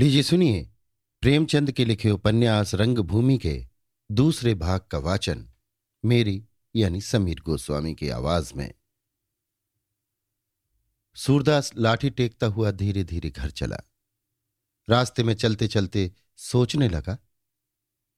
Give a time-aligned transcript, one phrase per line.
[0.00, 0.70] लीजिए, सुनिए।
[1.20, 3.66] प्रेमचंद के लिखे उपन्यास रंगभूमि के
[4.12, 5.52] दूसरे भाग का वाचन
[6.04, 8.74] मेरी, यानी समीर गोस्वामी की आवाज़ में।
[11.14, 13.76] सूरदास लाठी टेकता हुआ धीरे धीरे घर चला।
[14.90, 17.18] रास्ते में चलते चलते सोचने लगा,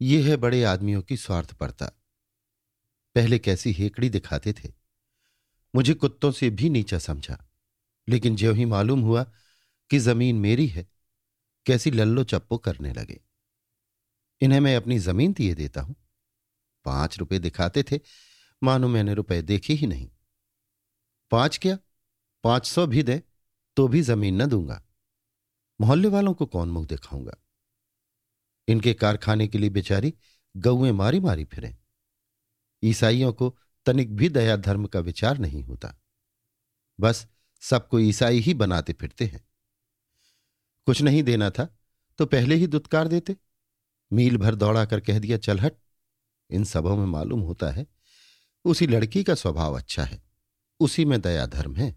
[0.00, 1.86] ये है बड़े आदमियों की स्वार्थ पड़ता
[3.14, 4.72] पहले कैसी हेकड़ी दिखाते थे?
[5.74, 7.50] मुझे कुत्तों से भी नीचा समझा।
[8.08, 9.32] लेकिन ज्यों ही मालूम हुआ
[9.90, 10.91] कि ज़मीन मेरी है
[11.66, 13.20] कैसी लल्लो चप्पो करने लगे।
[14.40, 15.96] इन्हें मैं अपनी ज़मीन दिए देता हूँ।
[16.84, 18.00] पाँच रुपए दिखाते थे,
[18.62, 20.10] मानो मैंने रुपए देखे ही नहीं।
[21.30, 21.78] पाँच क्या?
[22.44, 23.22] पाँच सौ भी दे
[23.76, 24.82] तो भी ज़मीन न दूँगा।
[25.80, 27.32] मोहल्ले वालों को कौन मुँह दिखाऊँगा?
[28.68, 30.14] इनके कारखाने के लिए बेचारी
[30.56, 31.76] गौएँ मारी मारी फिरे।
[32.84, 35.94] ईसाइयों को तनिक भी दया धर्म का विचार नहीं होता।
[37.00, 37.26] बस
[37.60, 39.48] सबको ईसाई ही बनाते फिरते हैं।
[40.86, 41.68] कुछ नहीं देना था
[42.18, 43.36] तो पहले ही दुत्कार देते।
[44.10, 45.76] मील भर दौड़ा कर कह दिया, चल हट।
[46.50, 47.86] इन सबों में मालूम होता है,
[48.64, 50.22] उसी लड़की का स्वभाव अच्छा है,
[50.80, 51.94] उसी में दया धर्म है।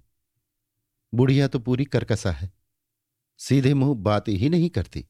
[1.14, 2.52] बुढ़िया तो पूरी करकसा है,
[3.40, 5.06] सीधे मुँह बात ही नहीं करती।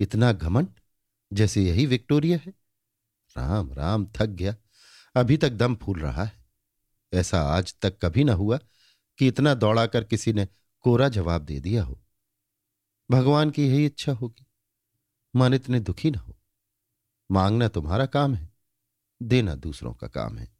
[0.00, 0.68] इतना घमंड,
[1.30, 2.52] जैसे यही विक्टोरिया है।
[3.36, 4.54] राम राम, थक गया।
[5.14, 6.32] अभी तक दम फूल रहा है।
[7.12, 8.58] ऐसा आज तक कभी ना हुआ
[9.18, 10.46] कि इतना दौड़ाकर किसी ने
[10.84, 12.00] कोरा जवाब दे दिया हो।
[13.10, 14.46] भगवान की यही इच्छा होगी।
[15.36, 16.36] मन इतने दुखी ना हो।
[17.30, 18.52] मांगना तुम्हारा काम है,
[19.22, 20.56] देना दूसरों का काम है।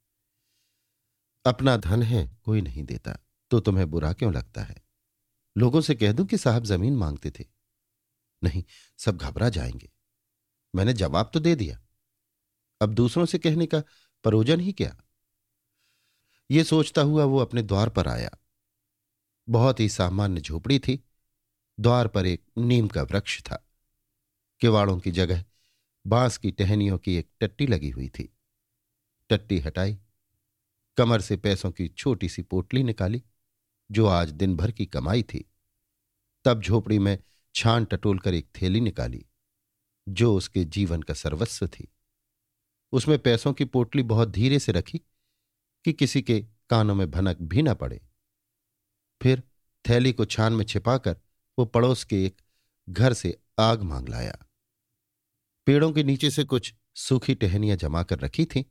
[1.47, 3.19] अपना धन है, कोई नहीं देता
[3.51, 4.77] तो तुम्हें बुरा क्यों लगता है?
[5.59, 7.45] लोगों से कह दूँ कि साहब ज़मीन मांगते थे।
[8.45, 8.64] नहीं,
[8.98, 9.92] सब घबरा जाएँगे।
[10.75, 11.83] मैंने जवाब तो दे दिया।
[12.83, 13.83] अब दूसरों से कहने का
[14.25, 15.01] परोजन ही क्या?
[16.51, 18.31] ये सोचता हुआ वो अपने द्वार पर आया।
[19.48, 21.05] बहुत ही सामान्य झोपड़ी थी।
[21.80, 23.69] द्वार पर एक नीम का वृक्ष था।
[24.61, 25.44] किवाड़ों की जगह
[26.06, 28.36] बाँस की टहनियों की एक टट्टी लगी हुई थी।
[29.30, 29.98] टट्टी हटाई,
[30.96, 33.23] कमर से पैसों की छोटी सी पोटली निकाली,
[33.90, 35.51] जो आज दिन भर की कमाई थी।
[36.45, 37.18] तब झोपड़ी में
[37.55, 39.27] छान टटोल कर एक थैली निकाली,
[40.08, 41.89] जो उसके जीवन का सर्वस्व थी।
[42.92, 44.98] उसमें पैसों की पोटली बहुत धीरे से रखी
[45.84, 48.01] कि किसी के कानों में भनक भी न पड़े।
[49.23, 49.42] फिर
[49.89, 51.17] थैली को छान में छिपाकर
[51.59, 52.42] वो पड़ोस के एक
[52.89, 54.39] घर से आग मांग लाया।
[55.67, 58.65] पेड़ों के नीचे से कुछ सूखी टहनियाँ जमा कर रखी थीं,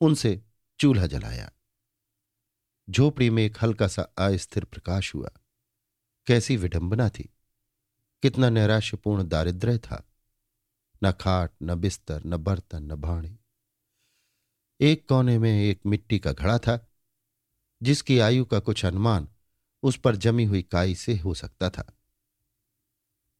[0.00, 0.42] उनसे
[0.80, 1.52] चूल्हा जलाया।
[2.90, 5.30] झोपड़ी में एक हल्का सा अस्थिर प्रकाश हुआ।
[6.26, 7.34] कैसी विडंबना थी।
[8.22, 10.08] कितना नैराश्यपूर्ण दारिद्र्य था।
[11.04, 13.38] न खाट, न बिस्तर, न बर्तन, न भाणे
[14.80, 16.88] एक कोने में एक मिट्टी का घड़ा था,
[17.82, 19.28] जिसकी आयु का कुछ अनुमान
[19.82, 21.92] उस पर जमी हुई काई से हो सकता था।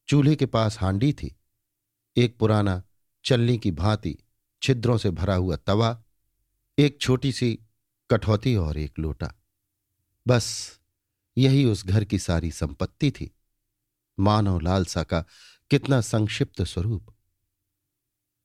[0.08, 1.36] चूल्हे के पास हांडी थी।
[2.16, 2.82] एक पुराना
[3.24, 4.18] चलनी की भांति
[4.62, 6.02] छिद्रों से भरा हुआ तवा,
[6.78, 7.58] एक छोटी सी
[8.10, 9.34] कठौती और एक लोटा।
[10.28, 10.78] बस
[11.38, 13.34] यही उस घर की सारी संपत्ति थी।
[14.20, 15.24] मानव लालसा का
[15.70, 17.14] कितना संक्षिप्त स्वरूप।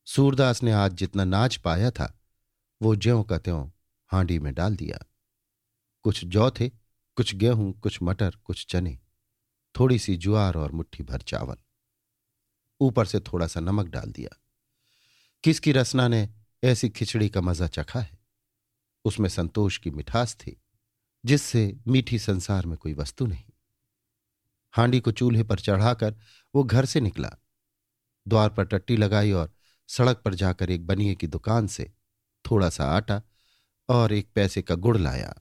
[0.05, 2.19] सूरदास ने आज जितना नाच पाया था,
[2.81, 3.69] वो ज्यों का त्यों
[4.07, 4.99] हांडी में डाल दिया।
[6.01, 6.69] कुछ जौ थे,
[7.15, 8.99] कुछ गेहूँ, कुछ मटर, कुछ चने।
[9.79, 11.55] थोड़ी सी ज्वार और मुट्ठी भर चावल।
[12.81, 14.41] ऊपर से थोड़ा सा नमक डाल दिया।
[15.43, 16.29] किसकी रसना ने
[16.63, 18.19] ऐसी खिचड़ी का मज़ा चखा है?
[19.05, 20.61] उसमें संतोष की मिठास थी,
[21.25, 23.43] जिससे मीठी संसार में कोई वस्तु नहीं।
[24.71, 26.15] हांडी को चूल्हे पर चढ़ाकर
[26.55, 27.31] वो घर से निकला।
[28.27, 29.53] द्वार पर टट्टी लगाई और
[29.87, 31.93] सड़क पर जाकर एक बनिए की दुकान से
[32.51, 33.21] थोड़ा सा आटा
[33.89, 35.35] और एक पैसे का गुड़ लाया।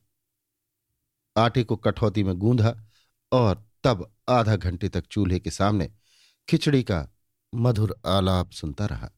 [1.37, 2.85] आटे को कठौती में गूंधा
[3.33, 5.93] और तब आधा घंटे तक चूल्हे के सामने
[6.49, 7.09] खिचड़ी का
[7.55, 9.11] मधुर आलाप सुनता रहा।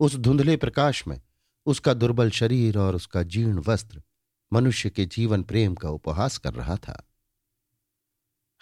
[0.00, 1.20] उस धुंधले प्रकाश में
[1.66, 4.02] उसका दुर्बल शरीर और उसका जीर्ण वस्त्र
[4.52, 7.10] मनुष्य के जीवन प्रेम का उपहास कर रहा था।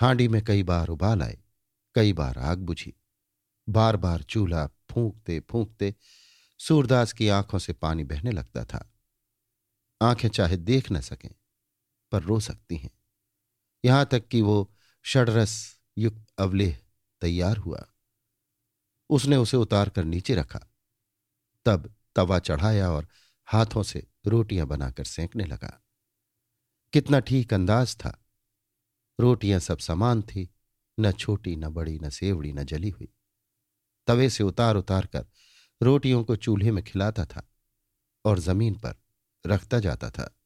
[0.00, 1.38] हांडी में कई बार उबाल आए,
[1.95, 2.95] कई बार आग बुझी।
[3.68, 5.95] बार बार चूल्हा फूंकते फूंकते
[6.59, 8.92] सूरदास की आँखों से पानी बहने लगता था।
[10.03, 11.30] आँखें चाहे देख न सकें,
[12.12, 12.91] पर रो सकती हैं।
[13.84, 14.74] यहाँ तक कि वो
[15.04, 16.78] षडरस युक्त अवलेह
[17.21, 17.89] तैयार हुआ।
[19.10, 20.60] उसने उसे उतार कर नीचे रखा।
[21.65, 23.09] तब तवा चढ़ाया और
[23.45, 25.84] हाथों से रोटियाँ बनाकर सेंकने लगा।
[26.92, 28.24] कितना ठीक अंदाज था।
[29.21, 30.54] रोटियाँ सब समान थी,
[31.00, 33.09] न छोटी, न बड़ी, न सेवड़ी, न जली हुई।
[34.06, 35.27] तवे से उतार उतार कर
[35.83, 37.48] रोटियों को चूल्हे में खिलाता था
[38.24, 38.95] और ज़मीन पर
[39.47, 40.39] रखता जाता था।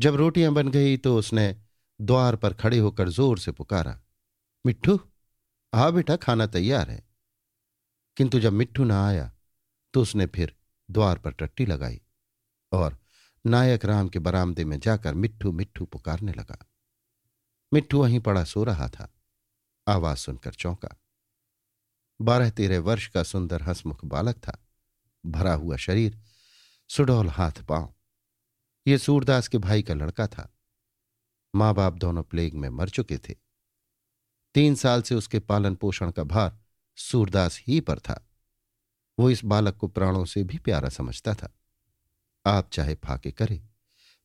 [0.00, 1.63] जब रोटियाँ बन गई तो उसने
[2.00, 4.00] द्वार पर खड़े होकर ज़ोर से पुकारा,
[4.64, 4.98] मिट्ठू
[5.72, 7.02] हाँ बेटा, खाना तैयार है।
[8.16, 9.30] किंतु जब मिट्ठू ना आया
[9.94, 10.54] तो उसने फिर
[10.90, 12.00] द्वार पर टट्टी लगाई
[12.72, 12.98] और
[13.44, 16.58] नायक राम के बरामदे में जाकर मिट्ठू मिट्ठू पुकारने लगा।
[17.72, 19.08] मिट्ठू वहीं पड़ा सो रहा था।
[19.88, 20.96] आवाज़ सुनकर चौंका।
[22.20, 24.58] बारह तेरह वर्ष का सुंदर हंसमुख बालक था।
[25.24, 26.18] भरा हुआ शरीर,
[26.90, 27.94] सुडौल हाथ पाँव।
[28.86, 30.53] ये सूरदास के भाई का लड़का था।
[31.54, 33.34] माँ बाप दोनों प्लेग में मर चुके थे।
[34.54, 36.58] तीन साल से उसके पालन पोषण का भार
[36.98, 38.28] सूरदास ही पर था।
[39.18, 41.52] वो इस बालक को प्राणों से भी प्यारा समझता था।
[42.46, 43.62] आप चाहे फाके करे,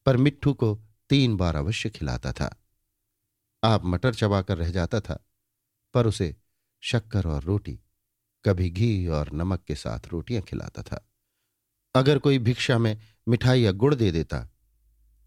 [0.06, 0.74] पर मिट्ठू को
[1.10, 2.56] तीन बार अवश्य खिलाता था।
[3.64, 5.24] आप मटर चबाकर रह जाता था,
[5.94, 6.36] पर उसे
[6.84, 7.80] शक्कर और रोटी,
[8.46, 11.06] कभी घी और नमक के साथ रोटियाँ खिलाता था।
[11.96, 12.98] अगर कोई भिक्षा में
[13.28, 14.48] मिठाई या गुड़ दे देता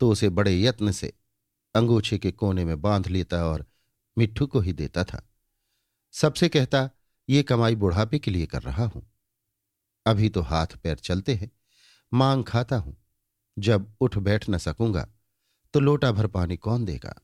[0.00, 1.12] तो उसे बड़े यत्न से
[1.75, 3.67] अंगूछे के कोने में बाँध लेता और
[4.19, 5.29] मिट्ठू को ही देता था।
[6.13, 6.91] सबसे कहता,
[7.29, 9.11] ये कमाई बुढ़ापे के लिए कर रहा हूँ।
[10.07, 11.51] अभी तो हाथ पैर चलते हैं,
[12.15, 12.97] मांग खाता हूँ।
[13.59, 15.09] जब उठ बैठ न सकूँगा
[15.75, 17.15] तो लोटा भर पानी कौन देगा?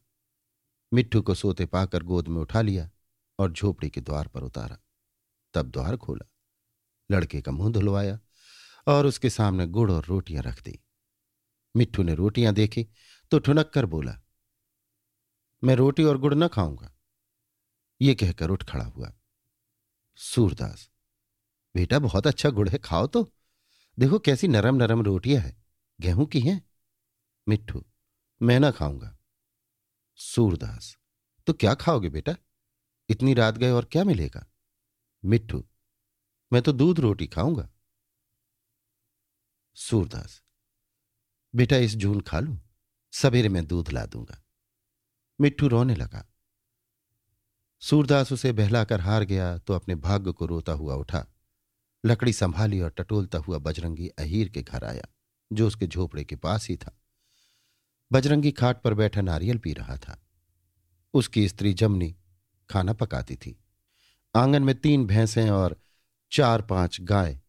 [0.93, 2.89] मिट्ठू को सोते पाकर गोद में उठा लिया
[3.39, 4.79] और झोपड़ी के द्वार पर उतारा।
[5.55, 6.27] तब द्वार खोला।
[7.11, 8.19] लड़के का मुँह धुलवाया
[8.87, 10.79] और उसके सामने गुड़ और रोटियाँ रख दी।
[11.77, 12.87] मिट्ठू ने रोटियाँ देखी
[13.31, 14.19] तो ठुनक कर बोला
[15.63, 16.93] मैं रोटी और गुड़ न खाऊँगा।
[18.01, 19.13] ये कहकर उठ खड़ा हुआ।
[20.19, 20.91] सूरदास,
[21.75, 23.33] बेटा बहुत अच्छा गुड़ है, खाओ तो।
[23.99, 25.57] देखो कैसी नरम नरम रोटियाँ हैं,
[26.01, 26.61] गेहूँ की हैं।
[27.49, 27.85] मिट्ठू,
[28.43, 29.17] मैं ना खाऊँगा।
[30.19, 30.97] सूरदास
[31.47, 32.35] तो क्या खाओगे बेटा?
[33.09, 34.45] इतनी रात गए और क्या मिलेगा?
[35.25, 35.65] मिट्ठू,
[36.53, 37.69] मैं तो दूध रोटी खाऊँगा।
[39.77, 40.43] सूरदास,
[41.55, 42.59] बेटा इस जून खा लो,
[43.13, 44.45] सवेरे मैं दूध ला दूँगा।
[45.41, 46.25] मिट्ठू रोने लगा।
[47.81, 51.27] सूरदास उसे बहलाकर हार गया तो अपने भाग्य को रोता हुआ उठा।
[52.05, 55.07] लकड़ी संभाली और टटोलता हुआ बजरंगी अहीर के घर आया,
[55.53, 56.99] जो उसके झोपड़े के पास ही था।
[58.13, 60.23] बजरंगी खाट पर बैठा नारियल पी रहा था।
[61.15, 62.17] उसकी स्त्री जमनी
[62.71, 63.59] खाना पकाती थी।
[64.35, 65.81] आँगन में तीन भैंसें और
[66.33, 67.41] चार पाँच गाय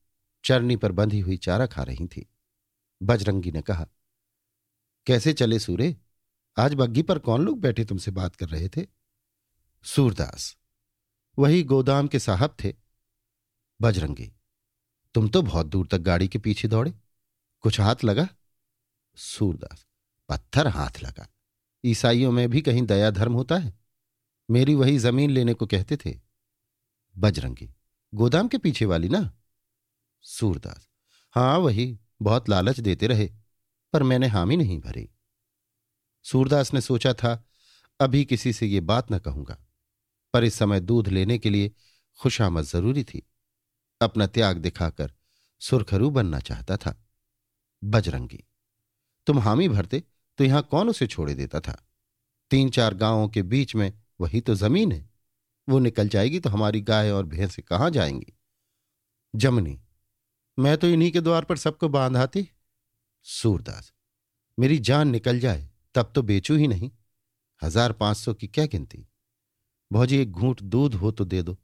[0.43, 2.29] चरनी पर बंधी हुई चारा खा रही थी।
[3.03, 3.87] बजरंगी ने कहा,
[5.05, 5.95] कैसे चले सूरे?
[6.59, 8.85] आज बग्घी पर कौन लोग बैठे तुमसे बात कर रहे थे?
[9.83, 10.55] सूरदास,
[11.37, 12.73] वही गोदाम के साहब थे।
[13.81, 14.31] बजरंगी,
[15.15, 16.93] तुम तो बहुत दूर तक गाड़ी के पीछे दौड़े।
[17.59, 18.27] कुछ हाथ लगा?
[19.17, 19.85] सूरदास,
[20.29, 21.27] पत्थर हाथ लगा।
[21.83, 23.73] ईसाइयों में भी कहीं दया धर्म होता है।
[24.49, 26.19] मेरी वही ज़मीन लेने को कहते थे।
[27.17, 27.69] बजरंगी,
[28.13, 29.31] गोदाम के पीछे वाली ना?
[30.21, 30.87] सूरदास,
[31.33, 33.29] हाँ, वही, बहुत लालच देते रहे,
[33.93, 35.09] पर मैंने हामी नहीं भरी।
[36.31, 37.43] सूरदास ने सोचा था,
[37.99, 39.57] अभी किसी से ये बात न कहूँगा,
[40.33, 41.71] पर इस समय दूध लेने के लिए
[42.19, 43.21] खुशामद ज़रूरी थी।
[44.01, 45.13] अपना त्याग दिखाकर
[45.61, 46.95] सुरखरू बनना चाहता था।
[47.81, 48.43] बजरंगी,
[49.27, 50.03] तुम हामी भरते
[50.39, 51.77] तो यहाँ कौन उसे छोड़े देता था?
[52.51, 55.09] तीन चार गाँवों के बीच में वही तो ज़मीन है।
[55.67, 58.33] वो निकल जाएगी तो हमारी गाय और भैंसे कहाँ जाएँगी?
[59.33, 59.79] जमनी,
[60.57, 62.47] मैं तो इन्हीं के द्वार पर सबको बांधाती।
[63.25, 63.91] सूरदास,
[64.57, 65.69] मेरी जान निकल जाए।
[65.99, 66.91] तब तो बेचू ही नहीं।
[67.63, 69.07] हज़ार पाँच सौ की क्या गिनती?
[69.91, 71.57] भौजी, एक घूंट दूध हो तो दे दो।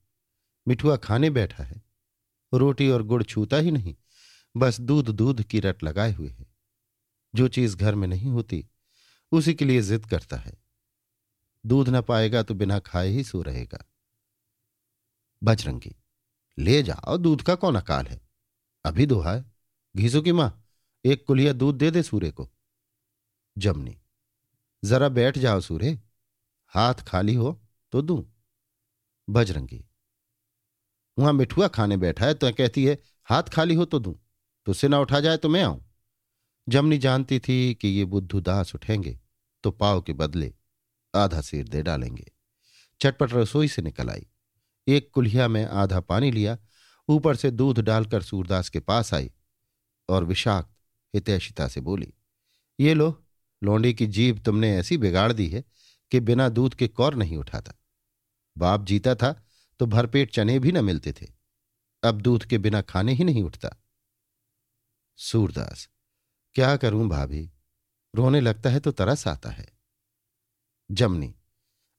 [0.67, 1.83] मिठुआ खाने बैठा है।
[2.53, 3.95] रोटी और गुड़ छूता ही नहीं।
[4.57, 6.45] बस दूध दूध की रट लगाए हुए है।
[7.35, 8.69] जो चीज़ घर में नहीं होती,
[9.31, 10.57] उसी के लिए जिद करता है।
[11.65, 13.85] दूध ना पाएगा तो बिना खाए ही सो रहेगा।
[15.43, 15.95] बजरंगी,
[16.59, 18.21] ले जाओ, दूध का कौन अकाल है?
[18.85, 19.51] अभी दोहा है।
[19.95, 20.65] घीसू की माँ,
[21.05, 22.49] एक कुलिया दूध दे दे सूर्य को।
[23.57, 23.97] जमनी
[24.83, 25.99] जरा बैठ जाओ सूर्य,
[26.73, 27.59] हाथ खाली हो
[27.93, 28.25] तो दू?
[29.27, 29.83] बजरंगी,
[31.17, 34.19] वहाँ मिठुआ खाने बैठा है तो कहती है, हाथ खाली हो तो दू?
[34.67, 35.83] तो ना उठा जाए तो मैं आऊँ।
[36.67, 39.19] जमनी जानती थी कि ये बुद्धू दास उठेंगे
[39.63, 40.53] तो पाव के बदले
[41.13, 42.31] आधा सिर दे डालेंगे।
[43.01, 44.25] चटपट रसोई से निकल आई।
[44.87, 46.57] एक कुल्हिया में आधा पानी लिया,
[47.09, 49.31] ऊपर से दूध डालकर सूरदास के पास आई
[50.09, 50.69] और विषाक्त
[51.13, 52.13] हितैषिता से बोली,
[52.79, 53.24] ये लो
[53.63, 55.63] लोंडी की जीभ तुमने ऐसी बिगाड़ दी है
[56.11, 57.73] कि बिना दूध के कौर नहीं उठाता।
[58.57, 59.43] बाप जीता था
[59.79, 61.27] तो भरपेट चने भी न मिलते थे।
[62.03, 63.75] अब दूध के बिना खाने ही नहीं उठता।
[65.17, 65.89] सूरदास,
[66.55, 67.51] क्या करूँ भाभी?
[68.15, 69.67] रोने लगता है तो तरस आता है।
[70.91, 71.35] जमनी,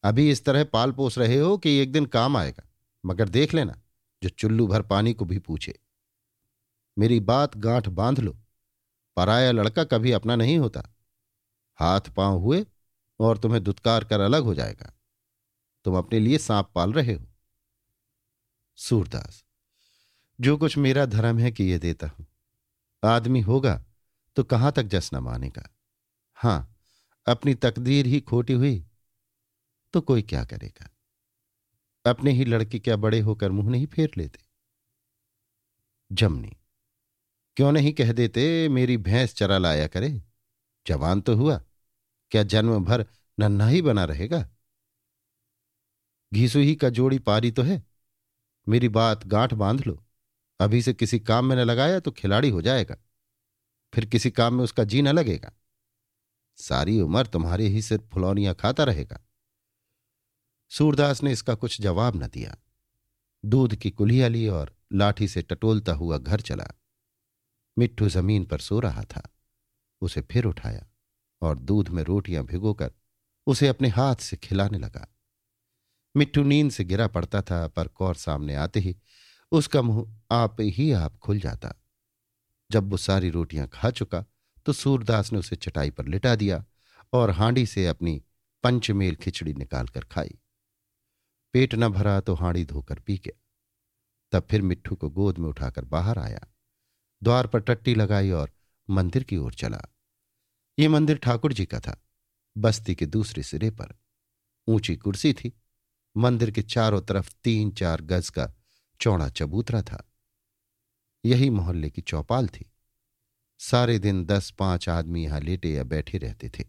[0.05, 2.69] अभी इस तरह पाल पोस रहे हो कि एक दिन काम आएगा,
[3.07, 3.83] मगर देख लेना,
[4.23, 5.79] जो चुल्लू भर पानी को भी पूछे।
[6.99, 8.39] मेरी बात गांठ बाँध लो,
[9.17, 10.96] पराया लड़का कभी अपना नहीं होता।
[11.79, 12.65] हाथ पाँव हुए
[13.21, 14.93] और तुम्हें दुत्कार कर अलग हो जाएगा।
[15.85, 17.27] तुम अपने लिए सांप पाल रहे हो।
[18.79, 19.45] सूरदास,
[20.39, 22.27] जो कुछ मेरा धर्म है कि ये देता हूँ।
[23.03, 23.81] आदमी होगा
[24.37, 25.69] तो कहाँ तक जस न मानेगा।
[26.39, 26.77] हाँ,
[27.27, 28.85] अपनी तकदीर ही खोटी हुई
[29.95, 30.91] तो कोई क्या करेगा।
[32.05, 34.41] अपने ही लड़के क्या बड़े होकर मुँह नहीं फेर लेते।
[36.11, 36.53] जमनी,
[37.57, 40.11] क्यों नहीं कह देते, मेरी भैंस चरा लाया करे।
[40.87, 41.61] जवान तो हुआ
[42.31, 43.07] क्या जन्म भर
[43.41, 44.51] नन्हा ही बना रहेगा?
[46.35, 47.85] घीसु ही का जोड़ी पारी तो है।
[48.69, 50.05] मेरी बात गांठ बाँध लो।
[50.61, 52.97] अभी से किसी काम में न लगाया तो खिलाड़ी हो जाएगा।
[53.95, 55.53] फिर किसी काम में उसका जी न लगेगा।
[56.57, 59.21] सारी उम्र तुम्हारे ही सिर फुलौनियाँ खाता रहेगा।
[60.71, 62.57] सूरदास ने इसका कुछ जवाब न दिया।
[63.45, 66.69] दूध की कुल्हिया ली और लाठी से टटोलता हुआ घर चला।
[67.79, 69.35] मिट्टू ज़मीन पर सो रहा था।
[70.01, 70.87] उसे फिर उठाया।
[71.43, 72.93] और दूध में रोटियाँ भिगोकर
[73.47, 75.07] उसे अपने हाथ से खिलाने लगा।
[76.15, 78.97] मिट्टू नींद से गिरा पड़ता था, पर कौर सामने आते ही
[79.53, 81.75] उसका मुँह आप ही आप खुल जाता।
[82.71, 84.25] जब वो सारी रोटियाँ खा चुका
[84.67, 86.65] तो सूरदास ने उसे चटाई पर लिटा दिया
[87.13, 88.23] और हांडी से अपनी
[88.65, 90.39] पंचमेल खिचड़ी निकालकर खाई।
[91.55, 93.39] पेट न भरा तो हांडी धोकर पी गया।
[94.33, 96.41] तब फिर मिट्टू को गोद में उठाकर बाहर आया,
[97.23, 98.51] द्वार पर टट्टी लगाई और
[98.89, 99.81] मंदिर की ओर चला।
[100.79, 102.05] ये मंदिर ठाकुर जी का था।
[102.59, 103.99] बस्ती के दूसरे सिरे पर
[104.69, 105.61] ऊँची कुर्सी थी।
[106.17, 108.55] मंदिर के चारों तरफ़ तीन चार गज का
[109.01, 110.13] चौड़ा चबूतरा था।
[111.25, 112.73] यही मोहल्ले की चौपाल थी।
[113.59, 116.65] सारे दिन दस पाँच आदमी यहाँ लेटे या बैठे रहते थे।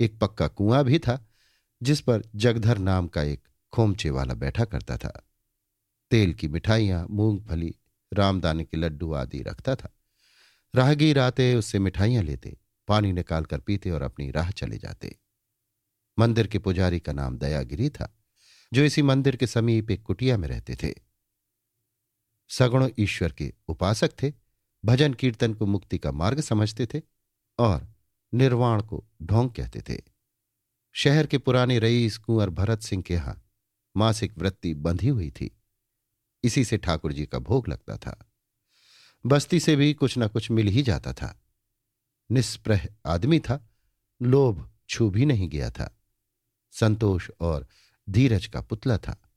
[0.00, 1.28] एक पक्का कुआँ भी था,
[1.82, 5.28] जिस पर जगधर नाम का एक खोमचे वाला बैठा करता था।
[6.10, 7.74] तेल की मिठाइयाँ मूंगफली
[8.12, 9.94] रामदाने के लड्डू आदि रखता था।
[10.74, 15.18] राहगीर आते उससे मिठाइयाँ लेते। पानी निकालकर पीते और अपनी राह चले जाते।
[16.18, 18.18] मंदिर के पुजारी का नाम दयागिरी था,
[18.72, 20.94] जो इसी मंदिर के समीप एक कुटिया में रहते थे।
[22.48, 24.32] सगुण ईश्वर के उपासक थे,
[24.84, 27.02] भजन कीर्तन को मुक्ति का मार्ग समझते थे
[27.58, 27.94] और
[28.34, 30.02] निर्वाण को ढोंग कहते थे।
[30.92, 33.50] शहर के पुराने रईस कुंवर भरत सिंह के यहाँ
[33.96, 35.60] मासिक वृत्ति बंधी हुई थी।
[36.44, 38.30] इसी से ठाकुर जी का भोग लगता था।
[39.26, 41.43] बस्ती से भी कुछ न कुछ मिल ही जाता था।
[42.30, 43.70] निष्प्रह आदमी था,
[44.22, 46.00] लोभ छू भी नहीं गया था।
[46.72, 47.68] संतोष और
[48.10, 49.30] धीरज का पुतला था।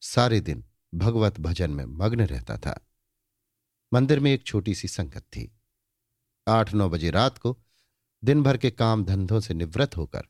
[0.00, 2.86] सारे दिन भगवत भजन में मग्न रहता था।
[3.92, 5.60] मंदिर में एक छोटी सी संगत थी।
[6.48, 7.58] आठ नौ बजे रात को
[8.24, 10.22] दिन भर के काम धंधों से निवृत्त होकर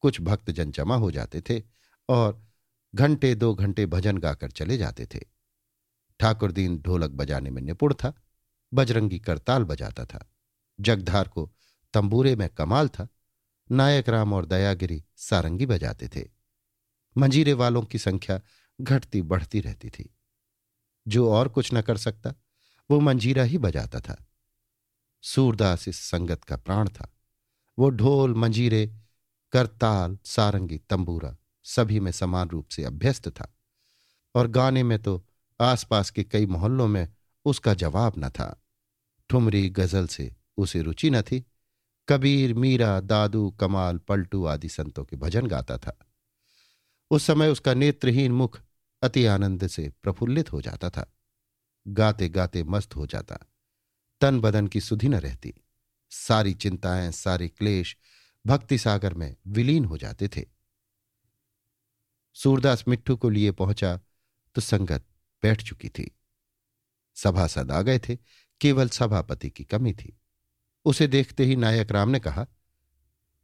[0.00, 1.62] कुछ भक्तजन जमा हो जाते थे
[2.08, 2.46] और
[2.94, 5.20] घंटे दो घंटे भजन गाकर चले जाते थे।
[6.20, 8.22] ठाकुर दीन ढोलक बजाने में निपुण था,
[8.74, 10.32] बजरंगी करताल बजाता था।
[10.80, 11.52] जगधार को
[11.94, 13.08] तंबूरे में कमाल था।
[13.72, 16.28] नायक राम और दयागिरी सारंगी बजाते थे।
[17.18, 18.40] मंजीरे वालों की संख्या
[18.80, 20.16] घटती बढ़ती रहती थी।
[21.08, 22.34] जो और कुछ न कर सकता,
[22.90, 24.26] वो मंजीरा ही बजाता था।
[25.22, 27.12] सूरदास इस संगत का प्राण था।
[27.78, 28.98] वो ढोल, मंजीरे,
[29.52, 33.54] करताल, सारंगी, तंबूरा सभी में समान रूप से अभ्यस्त था।
[34.34, 35.26] और गाने में तो
[35.60, 37.08] आसपास के कई मोहल्लों में
[37.44, 38.62] उसका जवाब न था।
[39.30, 41.44] ठुमरी, गज़ल से उसे रुचि न थी।
[42.08, 45.98] कबीर, मीरा, दादू, कमाल, पलटू आदि संतों के भजन गाता था।
[47.10, 48.60] उस समय उसका नेत्रहीन मुख
[49.02, 51.12] अति आनंद से प्रफुल्लित हो जाता था।
[51.88, 53.38] गाते गाते मस्त हो जाता।
[54.20, 55.54] तन बदन की सुधि न रहती।
[56.10, 57.96] सारी चिंताएँ, सारे क्लेश
[58.46, 60.46] भक्ति सागर में विलीन हो जाते थे।
[62.34, 64.00] सूरदास मिट्टू को लिए पहुँचा
[64.54, 65.06] तो संगत
[65.42, 66.18] बैठ चुकी थी।
[67.14, 68.18] सभासद आ गए थे।
[68.60, 70.17] केवल सभापति की कमी थी।
[70.88, 72.46] उसे देखते ही नायक राम ने कहा,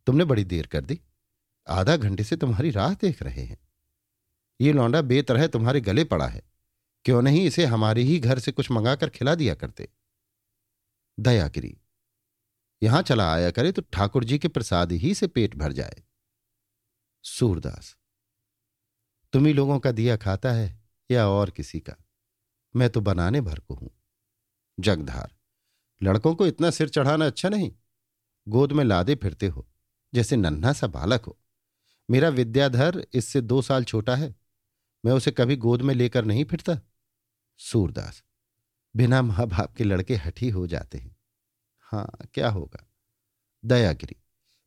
[0.07, 1.01] तुमने बड़ी देर कर दी।
[1.69, 3.59] आधा घंटे से तुम्हारी राह देख रहे हैं।
[4.61, 6.43] ये लौंडा बेतरह तुम्हारे गले पड़ा है।
[7.05, 9.89] क्यों नहीं इसे हमारे ही घर से कुछ मंगाकर खिला दिया करते?
[11.19, 11.77] दयागिरी
[12.83, 16.03] यहाँ चला आया करे तो ठाकुर जी के प्रसाद ही से पेट भर जाए।
[17.25, 17.97] सूरदास
[19.33, 21.95] तुम्ही लोगों का दिया खाता है या और किसी का?
[22.77, 23.91] मैं तो बनाने भर को हूँ।
[24.81, 25.35] जगधार
[26.01, 27.73] लड़कों को इतना सिर चढ़ाना अच्छा नहीं।
[28.47, 29.67] गोद में लादे फिरते हो,
[30.13, 31.39] जैसे नन्हा सा बालक हो।
[32.09, 34.35] मेरा विद्याधर इससे दो साल छोटा है,
[35.05, 36.79] मैं उसे कभी गोद में लेकर नहीं फिरता।
[37.61, 38.23] सूरदास,
[38.95, 41.17] बिना माँ बाप के लड़के हठी हो जाते हैं।
[41.87, 42.87] हाँ क्या होगा?
[43.65, 44.17] दयागिरी,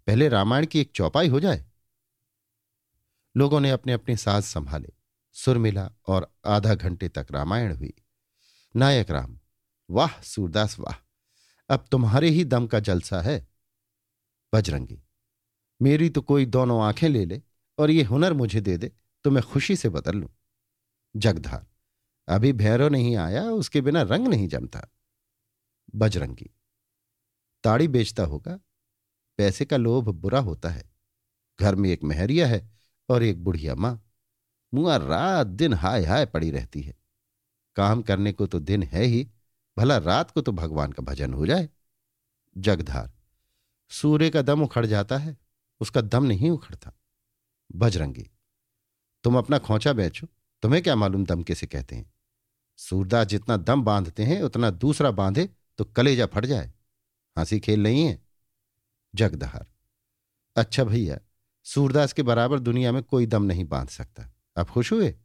[0.07, 1.65] पहले रामायण की एक चौपाई हो जाए।
[3.35, 4.93] लोगों ने अपने अपने साज संभाले,
[5.35, 7.93] सुर मिला और आधा घंटे तक रामायण हुई।
[8.75, 9.37] नायक राम,
[9.89, 10.95] वाह सूरदास, वाह।
[11.69, 13.47] अब तुम्हारे ही दम का जलसा है।
[14.53, 15.01] बजरंगी,
[15.81, 17.41] मेरी तो कोई दोनों आँखें ले ले
[17.77, 18.91] और ये हुनर मुझे दे दे
[19.25, 20.29] तो मैं खुशी से बदल लूँ।
[21.15, 21.65] जगधार,
[22.27, 24.87] अभी भैरव नहीं आया, उसके बिना रंग नहीं जमता।
[25.95, 26.49] बजरंगी,
[27.63, 28.59] ताड़ी बेचता होगा,
[29.39, 30.89] पैसे का लोभ बुरा होता है।
[31.59, 32.69] घर में एक महरिया है
[33.09, 34.01] और एक बुढ़िया माँ।
[34.73, 36.93] मुआ रात दिन हाय हाय पड़ी रहती है।
[37.75, 39.27] काम करने को तो दिन है ही
[39.77, 41.69] भला रात को तो भगवान का भजन हो जाए।
[42.57, 43.11] जगधार,
[43.89, 45.37] सूर्य का दम उखड़ जाता है,
[45.79, 46.91] उसका दम नहीं उखड़ता।
[47.75, 48.29] बजरंगी,
[49.23, 50.27] तुम अपना खोचा बेचो,
[50.63, 52.13] तुम्हें क्या मालूम दम कैसे कहते हैं?
[52.77, 56.73] सूरदास जितना दम बांधते हैं, उतना दूसरा बांधे तो कलेजा फट जाए।
[57.37, 58.21] हँसी खेल नहीं है।
[59.15, 59.67] जगदहार
[60.55, 61.19] अच्छा भैया,
[61.63, 65.15] सूरदास के बराबर दुनिया में कोई दम नहीं बाँध सकता। आप खुश हुए?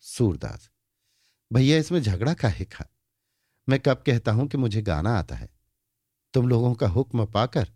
[0.00, 0.70] सूरदास,
[1.52, 2.84] भैया, इसमें झगड़ा काहे खा?
[3.68, 5.48] मैं कब कहता हूँ कि मुझे गाना आता है?
[6.34, 7.68] तुम लोगों का हुक्म पाकर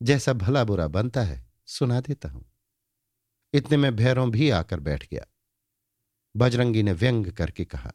[0.00, 2.44] जैसा भला बुरा बनता है, सुना देता हूँ।
[3.54, 5.26] इतने में भैरों भी आकर बैठ गया।
[6.34, 7.92] बजरंगी ने व्यंग करके कहा,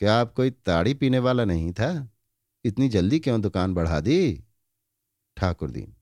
[0.00, 2.08] क्या आप कोई ताड़ी पीने वाला नहीं था?
[2.64, 4.44] इतनी जल्दी क्यों दुकान बढ़ा दी?
[5.36, 5.94] ठाकुर दीन,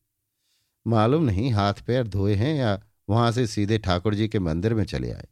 [0.87, 4.85] मालूम नहीं हाथ पैर धोए हैं या वहाँ से सीधे ठाकुर जी के मंदिर में
[4.85, 5.29] चले आए।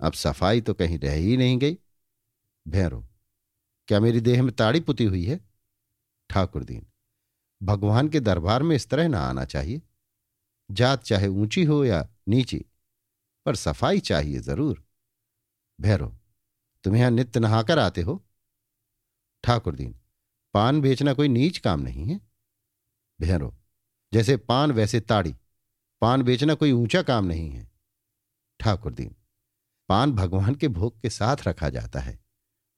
[0.00, 1.78] अब सफ़ाई तो कहीं रह ही नहीं गई।
[2.66, 3.04] भैरो
[3.88, 5.40] क्या मेरी देह में ताड़ी पुती हुई है?
[6.30, 6.86] ठाकुर दीन,
[7.60, 9.82] भगवान के दरबार में इस तरह ना आना चाहिए।
[10.70, 12.64] जात चाहे ऊँची हो या नीची,
[13.46, 14.82] पर सफ़ाई चाहिए ज़रूर।
[15.78, 16.14] भैरो
[16.84, 18.22] तुम यहाँ नित्य नहाकर आते हो?
[19.44, 19.94] ठाकुर दीन,
[20.54, 22.20] पान बेचना कोई नीच काम नहीं है?
[23.20, 23.54] भैरो
[24.12, 25.34] जैसे पान वैसे ताड़ी,
[26.02, 27.68] पान बेचना कोई ऊँचा काम नहीं है।
[28.60, 29.14] ठाकुर दीन,
[29.88, 32.18] पान भगवान के भोग के साथ रखा जाता है।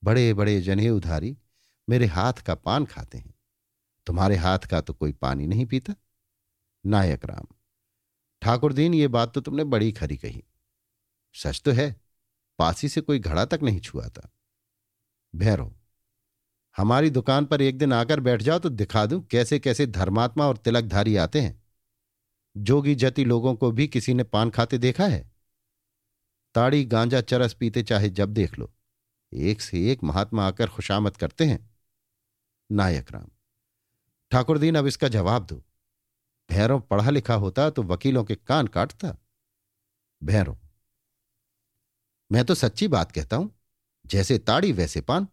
[0.03, 1.37] बड़े बड़े जने उधारी
[1.87, 3.33] मेरे हाथ का पान खाते हैं।
[4.07, 5.93] तुम्हारे हाथ का तो कोई पानी नहीं पीता।
[6.85, 7.47] नायक राम,
[8.41, 10.43] ठाकुर दीन, ये बात तो तुमने बड़ी खरी कही।
[11.35, 11.95] सच तो है,
[12.59, 14.29] पासी से कोई घड़ा तक नहीं छुआता
[15.33, 15.73] भैरव,
[16.75, 20.57] हमारी दुकान पर एक दिन आकर बैठ जाओ तो दिखा दूँ कैसे कैसे धर्मात्मा और
[20.57, 21.61] तिलकधारी आते हैं।
[22.55, 25.29] जोगी जति लोगों को भी किसी ने पान खाते देखा है?
[26.55, 28.71] ताड़ी गांजा चरस पीते चाहे जब देख लो।
[29.31, 31.59] एक से एक महात्मा आकर खुशामद करते हैं।
[32.69, 33.27] नायक राम,
[34.31, 35.63] ठाकुरदीन, अब इसका जवाब दो।
[36.49, 39.15] भैरव पढ़ा लिखा होता तो वकीलों के कान काटता।
[40.21, 40.57] भैरव,
[42.31, 43.51] मैं तो सच्ची बात कहता हूँ,
[44.05, 45.27] जैसे ताड़ी वैसे पान,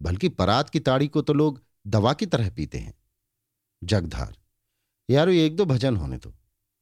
[0.00, 2.94] बल्कि परात की ताड़ी को तो लोग दवा की तरह पीते हैं।
[3.82, 4.36] जगधार,
[5.08, 6.34] यारो एक दो भजन होने दो।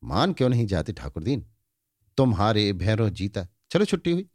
[0.02, 1.46] मान क्यों नहीं जाते ठाकुरदीन?
[2.18, 4.28] तुम हारे भैरव जीता। चलो छुट्टी हुई।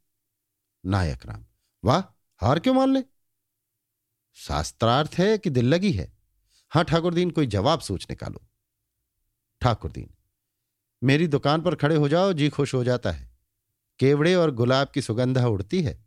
[0.84, 1.46] नायक राम
[1.84, 2.02] वाह,
[2.42, 3.04] हार क्यों मान ले?
[4.38, 6.12] शास्त्रार्थ है कि दिल लगी है।
[6.72, 8.42] हाँ, ठाकुरदीन, कोई जवाब सोच निकालो।
[9.62, 10.10] ठाकुरदीन,
[11.04, 13.30] मेरी दुकान पर खड़े हो जाओ, जी खुश हो जाता है।
[14.00, 15.98] केवड़े और गुलाब की सुगंधा उड़ती है।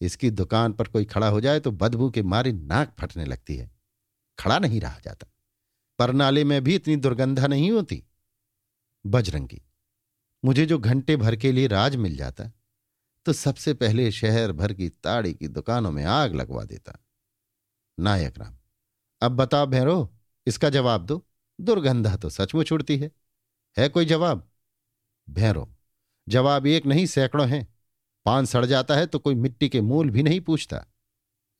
[0.00, 3.70] इसकी दुकान पर कोई खड़ा हो जाए तो बदबू के मारे नाक फटने लगती है।
[4.38, 5.26] खड़ा नहीं रहा जाता।
[5.98, 8.02] परनाले में भी इतनी दुर्गंधा नहीं होती।
[9.04, 9.62] बजरंगी,
[10.44, 12.44] मुझे जो घंटे भर के लिए राज मिल जाता
[13.24, 16.98] तो सबसे पहले शहर भर की ताड़ी की दुकानों में आग लगवा देता।
[17.98, 18.56] नायक राम,
[19.22, 20.14] अब बताओ भैरो,
[20.46, 21.26] इसका जवाब दो।
[21.60, 23.10] दुर्गंधा तो सचमुच उड़ती है।
[23.78, 24.50] है कोई जवाब?
[25.30, 25.68] भैरो,
[26.28, 27.66] जवाब एक नहीं, सैकड़ों हैं।
[28.26, 30.84] पान सड़ जाता है तो कोई मिट्टी के मूल भी नहीं पूछता।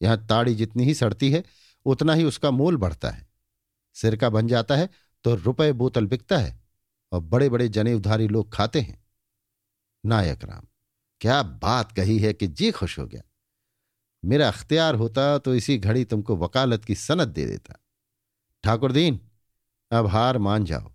[0.03, 1.44] यहाँ ताड़ी जितनी ही सड़ती है,
[1.87, 3.29] उतना ही उसका मूल बढ़ता है।
[3.96, 4.88] सिरका बन जाता है
[5.25, 6.61] तो रुपए बोतल बिकता है
[7.12, 9.05] और बड़े बड़े जने उधारी लोग खाते हैं।
[10.07, 10.66] नायक राम
[11.20, 13.22] क्या बात कही है कि जी खुश हो गया।
[14.24, 17.74] मेरा अख्तियार होता तो इसी घड़ी तुमको वकालत की सनत दे देता।
[18.64, 19.20] ठाकुर दीन,
[19.90, 20.92] अब हार मान जाओ।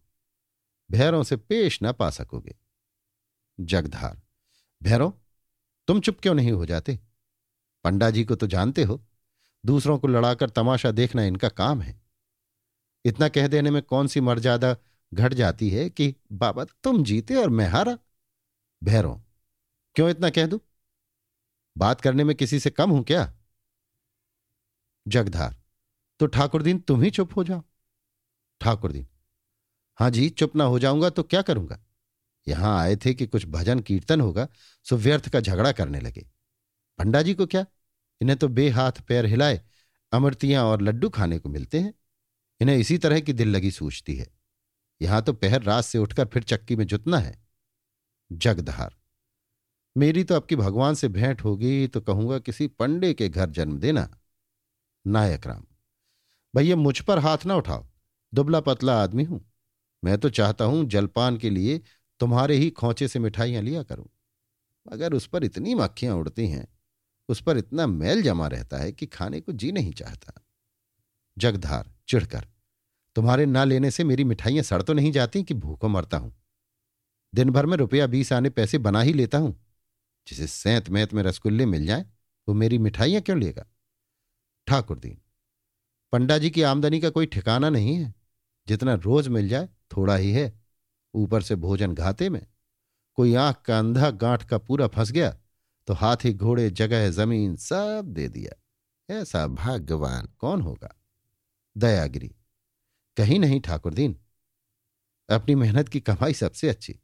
[0.92, 2.56] भैरों से पेश न पा सकोगे।
[3.60, 4.22] जगधार,
[4.84, 5.12] भैरों,
[5.88, 7.00] तुम चुप क्यों नहीं हो जाते?
[7.84, 9.06] पंडा जी को तो जानते हो,
[9.66, 12.02] दूसरों को लड़ाकर तमाशा देखना इनका काम है।
[13.06, 14.78] इतना कह देने में कौन सी मर्यादा
[15.14, 17.98] घट जाती है कि बाबा तुम जीते और मैं हारा?
[18.84, 19.20] भैरों
[19.96, 20.62] क्यों इतना कह दू?
[21.78, 23.34] बात करने में किसी से कम हूँ क्या?
[25.08, 25.52] जगधार
[26.20, 27.64] तो ठाकुर ठाकुरदीन तुम ही चुप हो जाओ।
[28.62, 29.08] ठाकुरदीन
[29.96, 31.80] हाँ जी, चुप ना हो जाऊँगा तो क्या करूँगा?
[32.48, 34.48] यहाँ आए थे कि कुछ भजन कीर्तन होगा,
[34.84, 36.28] सो व्यर्थ का झगड़ा करने लगे।
[36.98, 37.66] पंडा जी को क्या?
[38.22, 39.62] इन्हें तो बेहाथ पैर हिलाए,
[40.12, 41.94] अमृतियाँ और लड्डू खाने को मिलते हैं।
[42.62, 44.28] इन्हें इसी तरह की दिल लगी सूझती है।
[45.02, 47.46] यहाँ तो पहर रात से उठकर फिर चक्की में जुतना है।
[48.32, 48.96] जगदहार
[49.96, 54.08] मेरी तो आपकी भगवान से भेंट होगी तो कहूँगा किसी पंडे के घर जन्म देना।
[55.06, 55.64] नायक राम,
[56.54, 57.86] भैया मुझ पर हाथ ना उठाओ,
[58.34, 59.42] दुबला पतला आदमी हूँ।
[60.04, 61.82] मैं तो चाहता हूँ जलपान के लिए
[62.20, 64.06] तुम्हारे ही खोचे से मिठाइयाँ लिया करूँ।
[64.86, 66.68] मगर उस पर इतनी मक्खियाँ उड़ती हैं,
[67.30, 70.42] उस पर इतना मैल जमा रहता है कि खाने को जी नहीं चाहता।
[71.38, 72.48] जगधार, चिढ़कर,
[73.16, 76.34] तुम्हारे ना लेने से मेरी मिठाइयाँ सड़ तो नहीं जाती कि भूखों मरता हूँ।
[77.34, 79.56] दिन भर में रुपया बीस आने पैसे बना ही लेता हूँ।
[80.28, 82.06] जिसे सैंत मैत में रसगुल्ले मिल जाए,
[82.48, 83.66] वो मेरी मिठाइयाँ क्यों लेगा?
[84.68, 85.22] ठाकुर दीन
[86.12, 88.14] पंडा जी की आमदनी का कोई ठिकाना नहीं है।
[88.68, 90.54] जितना रोज मिल जाए, थोड़ा ही है।
[91.14, 92.46] ऊपर से भोजन घाते में।
[93.14, 95.38] कोई आँख का अंधा गांठ का पूरा फंस गया
[95.88, 98.62] तो हाथी घोड़े, जगह, ज़मीन सब दे दिया।
[99.10, 100.96] ऐसा भाग्यवान कौन होगा?
[101.78, 102.36] दयागिरी,
[103.18, 104.20] कहीं नहीं ठाकुर दीन।
[105.30, 107.00] अपनी मेहनत की कमाई सबसे अच्छी।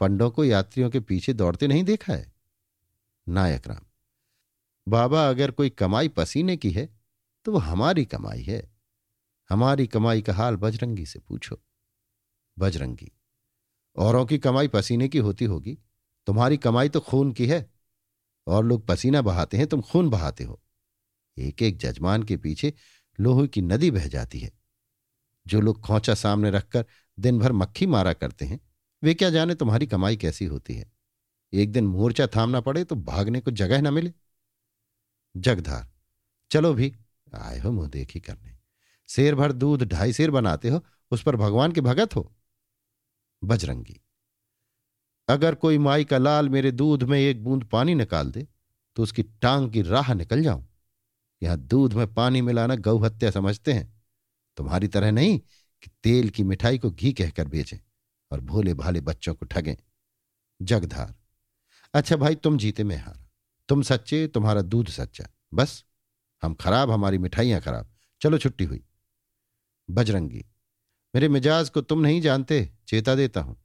[0.00, 2.32] पंडों को यात्रियों के पीछे दौड़ते नहीं देखा है?
[3.30, 3.86] नायक राम,
[4.86, 6.88] बाबा अगर कोई कमाई पसीने की है
[7.46, 8.62] तो वो हमारी कमाई है।
[9.50, 11.58] हमारी कमाई का हाल बजरंगी से पूछो।
[12.56, 13.10] बजरंगी,
[13.96, 15.78] औरों की कमाई पसीने की होती होगी।
[16.26, 17.68] तुम्हारी कमाई तो खून की है,
[18.46, 20.60] और लोग पसीना बहाते हैं, तुम खून बहाते हो।
[21.36, 22.72] एक एक जजमान के पीछे
[23.18, 24.52] लोहे की नदी बह जाती है।
[25.46, 26.84] जो लोग खोचा सामने रखकर
[27.18, 28.60] दिन भर मक्खी मारा करते हैं,
[29.02, 30.90] वे क्या जाने तुम्हारी कमाई कैसी होती है?
[31.52, 34.12] एक दिन मोर्चा थामना पड़े तो भागने को जगह न मिले।
[35.34, 35.88] जगधार,
[36.50, 36.92] चलो भी,
[37.32, 38.56] आए हो मुँह देखी करने।
[39.08, 42.30] शेर भर दूध ढाई शेर बनाते हो, उस पर भगवान के भगत हो?
[43.42, 44.00] बजरंगी,
[45.28, 48.46] अगर कोई माई का लाल मेरे दूध में एक बूंद पानी निकाल दे
[48.96, 50.66] तो उसकी टांग की राह निकल जाऊँ।
[51.42, 54.02] यहाँ दूध में पानी मिलाना गौ हत्या समझते हैं।
[54.58, 55.38] तुम्हारी तरह नहीं
[55.82, 57.78] कि तेल की मिठाई को घी कहकर बेचें
[58.30, 59.76] और भोले भाले बच्चों को ठगें।
[60.60, 61.14] जगधार
[61.94, 63.28] अच्छा भाई, तुम जीते में हारा।
[63.68, 65.24] तुम सच्चे, तुम्हारा दूध सच्चा।
[65.54, 65.84] बस,
[66.42, 68.82] हम खराब, हमारी मिठाइयाँ खराब। चलो छुट्टी हुई।
[69.88, 70.44] बजरंगी,
[71.14, 73.56] मेरे मिजाज को तुम नहीं जानते, चेता देता हूँ।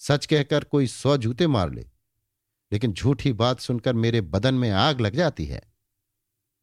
[0.00, 1.86] सच कहकर कोई सौ जूते मार ले,
[2.72, 5.62] लेकिन झूठी बात सुनकर मेरे बदन में आग लग जाती है।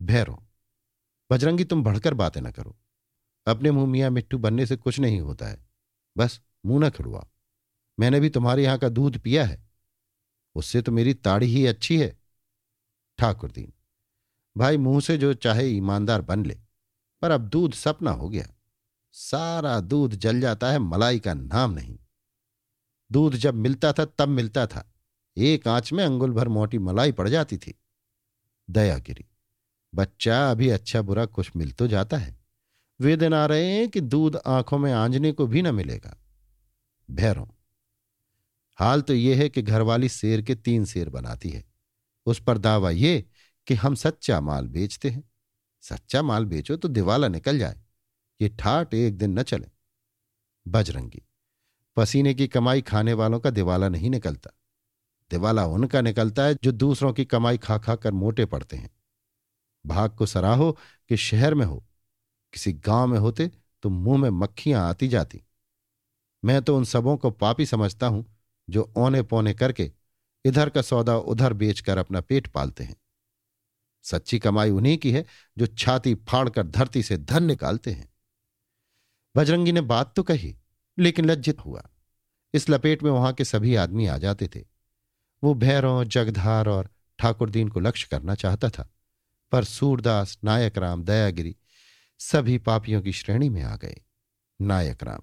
[0.02, 0.38] भैरो,
[1.30, 2.78] बजरंगी तुम बढ़कर बातें ना करो।
[3.48, 5.66] अपने मुँह मियाँ मिट्टू बनने से कुछ नहीं होता है।
[6.16, 7.26] बस मुँह न खड़ुआ
[7.98, 9.71] मैंने भी तुम्हारे यहाँ का दूध पिया है।
[10.56, 12.20] उससे तो मेरी ताड़ी ही अच्छी है।
[13.20, 13.72] ठाकुर दीन,
[14.58, 16.58] भाई मुँह से जो चाहे ईमानदार बन ले,
[17.22, 18.48] पर अब दूध सपना हो गया।
[19.12, 21.98] सारा दूध जल जाता है, मलाई का नाम नहीं।
[23.12, 24.88] दूध जब मिलता था, तब मिलता था।
[25.38, 27.74] एक आँच में अंगुल भर मोटी मलाई पड़ जाती थी।
[28.70, 29.26] दयागिरी
[29.94, 32.40] बच्चा, अभी अच्छा बुरा कुछ मिल तो जाता है।
[33.00, 36.18] वे दिन आ रहे हैं कि दूध आँखों में आंजने को भी न मिलेगा।
[37.12, 37.46] भैरों
[38.82, 41.64] हाल तो यह है कि घरवाली शेर के तीन शेर बनाती है।
[42.26, 43.26] उस पर दावा ये
[43.68, 45.24] कि हम सच्चा माल बेचते हैं।
[45.84, 47.80] सच्चा माल बेचो तो दिवाला निकल जाए।
[48.42, 49.68] ये ठाट एक दिन न चले।
[50.66, 51.22] बजरंगी,
[51.98, 54.52] पसीने की कमाई खाने वालों का दिवाला नहीं निकलता।
[55.32, 58.90] दिवाला उनका निकलता है जो दूसरों की कमाई खा खा कर मोटे पड़ते हैं।
[59.86, 60.72] भाग को सराहो
[61.10, 61.84] कि शहर में हो।
[62.54, 63.52] किसी गाँव में होते
[63.84, 65.42] तो मुँह में मक्खियाँ आती जाती।
[66.44, 68.26] मैं तो उन सबों को पापी समझता हूँ
[68.72, 69.92] जो औने पौने करके
[70.46, 72.96] इधर का सौदा उधर बेचकर अपना पेट पालते हैं।
[74.06, 75.26] सच्ची कमाई उन्हीं की है
[75.58, 78.10] जो छाती फाड़कर धरती से धन निकालते हैं।
[79.36, 80.56] बजरंगी ने बात तो कही,
[80.98, 81.88] लेकिन लज्जित हुआ।
[82.54, 84.64] इस लपेट में वहाँ के सभी आदमी आ जाते थे।
[85.44, 88.90] वो भैरों, जगधार और ठाकुरदीन को लक्ष्य करना चाहता था,
[89.52, 91.56] पर सूरदास, नायक राम, दयागिरी
[92.20, 94.02] सभी पापियों की श्रेणी में आ गए।
[94.60, 95.22] नायक राम,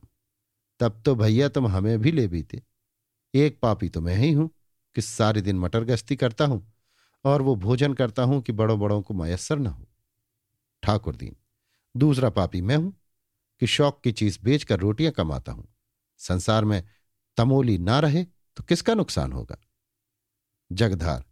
[0.81, 2.63] तब तो भैया तुम हमें भी ले बीते।
[3.35, 4.51] एक पापी तो मैं ही हूँ,
[4.97, 6.67] कि सारे दिन मटर गश्ती करता हूँ
[7.25, 9.87] और वो भोजन करता हूँ कि बड़ों बड़ों को मयसर न हो।
[10.83, 11.37] ठाकुर दीन,
[11.95, 12.93] दूसरा पापी मैं हूँ,
[13.63, 15.69] कि शौक की चीज़ बेचकर रोटियाँ कमाता हूँ।
[16.21, 16.83] संसार में
[17.37, 19.57] तमोली ना रहे तो किसका नुकसान होगा?
[20.71, 21.25] जगधार,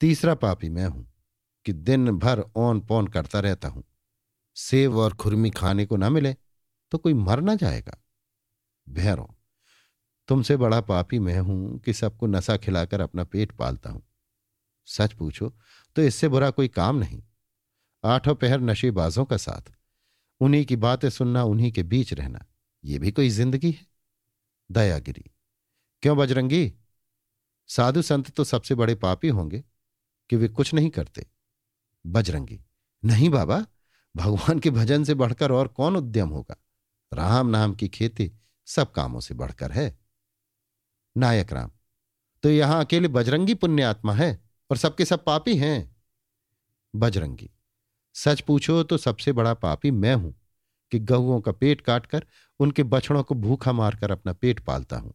[0.00, 1.06] तीसरा पापी मैं हूँ,
[1.66, 3.84] कि दिन भर ओन पौन करता रहता हूँ।
[4.56, 6.34] सेव और खुरमी खाने को ना मिले
[6.92, 7.96] तो कोई मर ना जाएगा।
[8.86, 9.26] भैरों
[10.30, 14.02] तुमसे बड़ा पापी मैं हूँ कि सबको नशा खिलाकर अपना पेट पालता हूँ।
[14.86, 15.48] सच पूछो
[15.96, 17.22] तो इससे बुरा कोई काम नहीं।
[18.04, 19.72] आठों पहर नशेबाजों का साथ।
[20.40, 22.44] उन्हीं की बातें सुनना, उन्हीं के बीच रहना,
[22.84, 23.86] ये भी कोई ज़िंदगी है?
[24.70, 25.30] दयागिरी।
[26.02, 26.72] क्यों बजरंगी?
[27.66, 29.64] साधु संत तो सबसे बड़े पापी होंगे
[30.30, 31.26] कि वे कुछ नहीं करते।
[32.06, 32.60] बजरंगी।
[33.04, 33.66] नहीं बाबा,
[34.16, 36.56] भगवान के भजन से बढ़कर और कौन उद्यम होगा?
[37.12, 38.32] राम नाम की खेती
[38.66, 39.99] सब कामों से बढ़कर है।
[41.16, 41.70] नायक राम।
[42.42, 44.38] तो यहाँ अकेले बजरंगी पुण्य आत्मा है
[44.70, 45.96] और सबके सब पापी हैं?
[46.94, 47.50] बजरंगी,
[48.14, 50.34] सच पूछो तो सबसे बड़ा पापी मैं हूँ
[50.92, 52.26] कि गहुओं का पेट काटकर
[52.60, 55.14] उनके बछड़ों को भूखा मारकर अपना पेट पालता हूँ।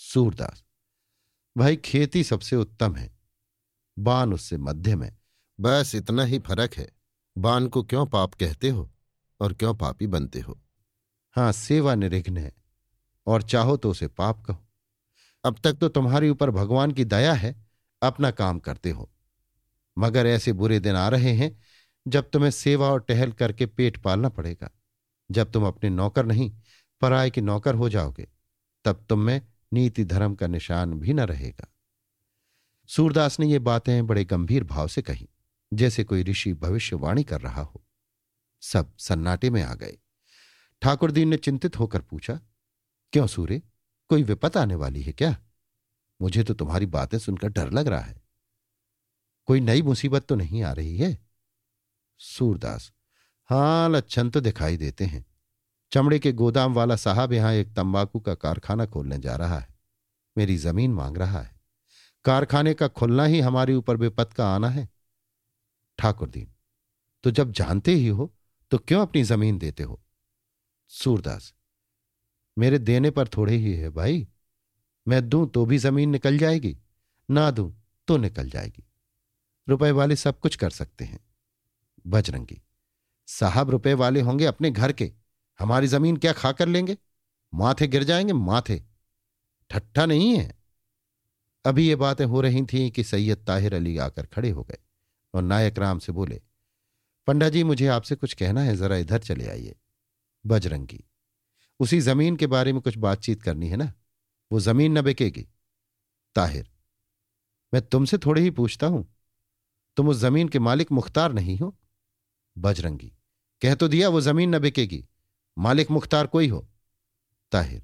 [0.00, 0.64] सूरदास,
[1.56, 3.10] भाई खेती सबसे उत्तम है,
[3.96, 5.16] बान उससे मध्यम है
[5.58, 6.88] बस इतना ही फ़र्क है,
[7.36, 8.90] बान को क्यों पाप कहते हो
[9.40, 10.58] और क्यों पापी बनते हो?
[11.36, 12.52] हाँ सेवा निरिघ्न है
[13.26, 14.65] और चाहो तो उसे पाप कहो।
[15.46, 17.66] अब तक तो तुम्हारे ऊपर भगवान की दया है,
[18.02, 19.10] अपना काम करते हो।
[19.98, 21.58] मगर ऐसे बुरे दिन आ रहे हैं,
[22.08, 24.70] जब तुम्हें सेवा और टहल करके पेट पालना पड़ेगा।
[25.30, 26.52] जब तुम अपने नौकर नहीं
[27.00, 28.28] पराय के नौकर हो जाओगे,
[28.84, 29.40] तब तुम में
[29.72, 31.68] नीति धर्म का निशान भी न रहेगा।
[32.88, 35.28] सूरदास ने ये बातें बड़े गंभीर भाव से कही,
[35.72, 37.84] जैसे कोई ऋषि भविष्यवाणी कर रहा हो।
[38.62, 39.96] सब सन्नाटे में आ गए।
[40.82, 42.40] ठाकुरदीन ने चिंतित होकर पूछा,
[43.12, 43.62] क्यों सूर्य?
[44.08, 45.36] कोई विपत आने वाली है क्या?
[46.20, 48.22] मुझे तो तुम्हारी बातें सुनकर डर लग रहा है।
[49.46, 51.18] कोई नई मुसीबत तो नहीं आ रही है?
[52.18, 52.92] सूरदास
[53.50, 55.24] हाँ लक्षण तो दिखाई देते हैं।
[55.92, 59.74] चमड़े के गोदाम वाला साहब यहाँ एक तंबाकू का कारखाना खोलने जा रहा है।
[60.36, 61.54] मेरी ज़मीन मांग रहा है।
[62.24, 64.88] कारखाने का खुलना ही हमारे ऊपर विपत का आना है।
[65.98, 66.52] ठाकुर दीन
[67.24, 68.32] तो जब जानते ही हो
[68.72, 70.00] तो क्यों अपनी ज़मीन देते हो?
[70.90, 71.52] सूरदास
[72.58, 74.26] मेरे देने पर थोड़े ही है भाई।
[75.08, 76.76] मैं दूँ तो भी ज़मीन निकल जाएगी,
[77.30, 77.74] ना दूँ
[78.08, 78.84] तो निकल जाएगी।
[79.68, 81.20] रुपए वाले सब कुछ कर सकते हैं।
[82.06, 82.60] बजरंगी,
[83.26, 85.12] साहब रुपए वाले होंगे अपने घर के,
[85.60, 86.96] हमारी ज़मीन क्या खा कर लेंगे?
[87.54, 88.82] माथे गिर जाएँगे माथे।
[89.70, 90.54] ठट्ठा नहीं है।
[91.64, 94.78] अभी ये बातें हो रही थीं कि सैयद ताहिर अली आकर खड़े हो गए
[95.34, 96.40] और नायक राम से बोले,
[97.26, 99.74] पंडा जी, मुझे आपसे कुछ कहना है, जरा इधर चले आइए।
[100.46, 101.04] बजरंगी
[101.80, 103.92] उसी ज़मीन के बारे में कुछ बातचीत करनी है ना?
[104.50, 105.46] वो ज़मीन न बिकेगी।
[106.36, 106.70] ताहिर,
[107.72, 109.06] मैं तुमसे थोड़े ही पूछता हूँ।
[109.96, 111.76] तुम उस ज़मीन के मालिक मुख्तार नहीं हो?
[112.56, 113.12] बजरंगी,
[113.62, 115.04] कह तो दिया वो ज़मीन न बिकेगी,
[115.56, 116.66] मालिक मुख्तार कोई हो?
[117.52, 117.82] ताहिर,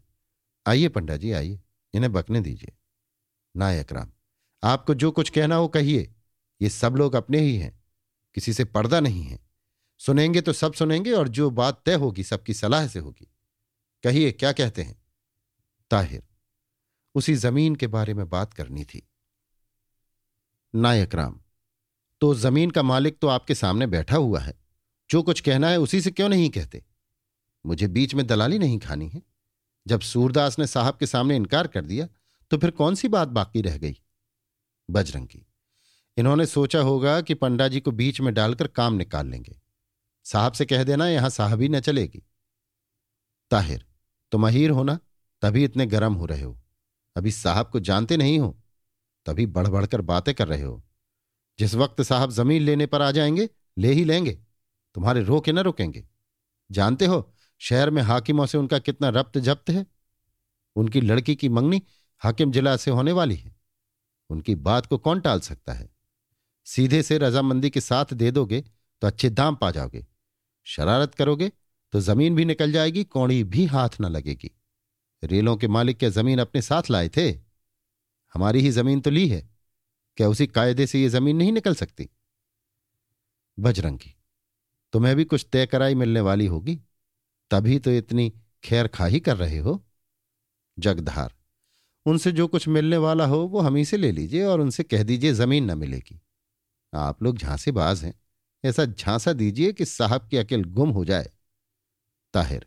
[0.66, 1.60] आइए पंडा जी आइए,
[1.94, 2.72] इन्हें बकने दीजिए।
[3.54, 4.10] नायक राम,
[4.62, 6.12] आपको जो कुछ कहना हो कहिए,
[6.60, 7.72] ये सब लोग अपने ही हैं,
[8.36, 9.38] किसी से पर्दा नहीं है।
[10.00, 13.28] सुनेंगे तो सब सुनेंगे और जो बात तय होगी, सबकी सलाह से होगी।
[14.04, 15.00] कहिए, क्या कहते हैं?
[15.90, 16.22] ताहिर,
[17.14, 19.06] उसी ज़मीन के बारे में बात करनी थी।
[20.74, 21.38] नायक राम
[22.20, 24.54] तो ज़मीन का मालिक तो आपके सामने बैठा हुआ है।
[25.10, 26.82] जो कुछ कहना है उसी से क्यों नहीं कहते?
[27.64, 29.22] मुझे बीच में दलाली नहीं खानी है।
[29.86, 32.06] जब सूरदास ने साहब के सामने इनकार कर दिया
[32.50, 33.96] तो फिर कौन सी बात बाकी रह गई?
[34.88, 35.46] बजरंगी,
[36.16, 39.60] इन्होंने सोचा होगा कि पंडा जी को बीच में डालकर काम निकाल लेंगे।
[40.26, 42.22] साहब से कह देना, यहाँ साहबी न चलेगी।
[43.50, 43.84] ताहिर
[44.32, 44.98] तुम अहीर हो ना
[45.42, 46.60] तभी इतने गर्म हो रहे हो।
[47.16, 48.62] अभी साहब को जानते नहीं हो,
[49.26, 50.84] तभी बढ़ बढ़कर बातें कर रहे हो।
[51.58, 54.32] जिस वक्त साहब ज़मीन लेने पर आ जाएँगे, ले ही लेंगे।
[54.94, 56.08] तुम्हारे रोके ना रुकेंगे।
[56.70, 59.86] जानते हो, शहर में हाकिमों से उनका कितना रब्त जब्त है?
[60.76, 61.82] उनकी लड़की की मंगनी
[62.18, 63.56] हाकिम जिला से होने वाली है।
[64.30, 65.90] उनकी बात को कौन टाल सकता है?
[66.64, 68.60] सीधे से रजामंदी के साथ दे दोगे
[69.00, 70.06] तो अच्छे दाम पा जाओगे।
[70.64, 71.52] शरारत करोगे
[71.92, 74.50] तो ज़मीन भी निकल जाएगी, कौड़ी भी हाथ न लगेगी।
[75.22, 77.30] रेलों के मालिक क्या ज़मीन अपने साथ लाए थे।
[78.34, 79.48] हमारी ही ज़मीन तो ली है।
[80.18, 82.08] क्या उसी कायदे से ये ज़मीन नहीं निकल सकती?
[83.58, 84.14] बजरंगी,
[84.92, 86.80] तुम्हें भी कुछ तय कराई मिलने वाली होगी।
[87.50, 88.32] तभी तो इतनी
[88.64, 89.82] खैर खाही कर रहे हो।
[90.78, 91.34] जगधार,
[92.06, 95.02] उनसे जो कुछ मिलने वाला हो, वो हम ही से ले लीजिए और उनसे कह
[95.02, 96.20] दीजिए ज़मीन न मिलेगी।
[96.92, 98.14] आप लोग झांसेबाज हैं।
[98.64, 101.30] ऐसा झांसा दीजिए कि साहब की अकेल गुम हो जाए।
[102.34, 102.66] ताहिर।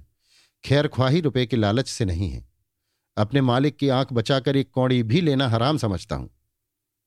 [0.66, 2.46] खैर, ख्वाही रुपए के लालच से नहीं है।
[3.18, 6.30] अपने मालिक की आँख बचाकर एक कौड़ी भी लेना हराम समझता हूँ।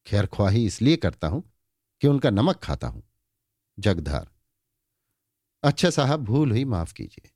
[0.07, 1.53] खैर, ख्वाही इसलिए करता हूँ
[2.01, 3.03] कि उनका नमक खाता हूँ।
[3.79, 4.31] जगधार।
[5.63, 7.31] अच्छा साहब, भूल हुई, माफ़ कीजिए।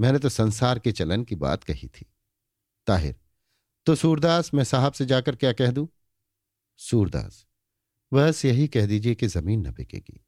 [0.00, 2.06] मैंने तो संसार के चलन की बात कही थी।
[2.86, 3.16] ताहिर
[3.86, 5.88] तो सूरदास, मैं साहब से जाकर क्या कह दूँ?
[6.76, 7.46] सूरदास,
[8.12, 10.24] बस यही कह दीजिए कि ज़मीन न बिकेगी।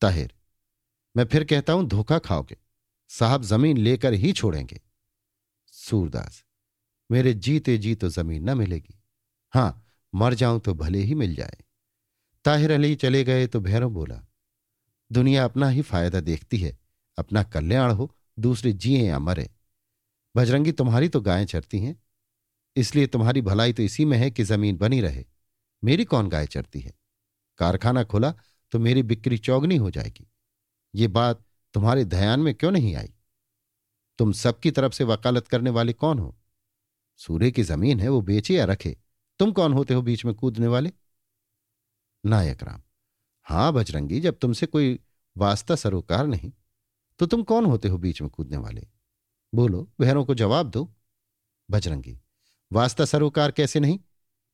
[0.00, 0.34] ताहिर,
[1.16, 2.56] मैं फिर कहता हूँ, धोखा खाओगे।
[3.10, 4.80] साहब ज़मीन लेकर ही छोड़ेंगे।
[5.72, 6.42] सूरदास,
[7.10, 9.00] मेरे जीते जी तो ज़मीन न मिलेगी।
[9.52, 11.56] हाँ, मर जाऊँ तो भले ही मिल जाए।
[12.44, 14.20] ताहिर अली चले गए तो भैरव बोला,
[15.10, 16.76] दुनिया अपना ही फ़ायदा देखती है,
[17.18, 19.48] अपना कल्याण हो, दूसरे जिए या मरे।
[20.34, 21.96] बजरंगी, तुम्हारी तो गायें चरती हैं,
[22.76, 25.24] इसलिए तुम्हारी भलाई तो इसी में है कि ज़मीन बनी रहे।
[25.82, 26.92] मेरी कौन गाय चरती है?
[27.58, 28.32] कारखाना खुला
[28.72, 30.26] तो मेरी बिक्री चौगनी हो जाएगी।
[30.94, 31.44] ये बात
[31.76, 33.12] तुम्हारे ध्यान में क्यों नहीं आई?
[34.18, 36.36] तुम सबकी तरफ़ से वकालत करने वाले कौन हो?
[37.16, 38.96] सूर्य की ज़मीन है, वो बेचे या रखे?
[39.38, 40.92] तुम कौन होते हो बीच में कूदने वाले?
[42.26, 42.82] नायक राम,
[43.46, 44.98] हाँ बजरंगी, जब तुमसे कोई
[45.36, 46.52] वास्ता सरोकार नहीं
[47.18, 48.86] तो तुम कौन होते हो बीच में कूदने वाले?
[49.54, 50.94] बोलो बहनों को जवाब दो।
[51.70, 52.18] बजरंगी,
[52.72, 53.98] वास्ता सरोकार कैसे नहीं?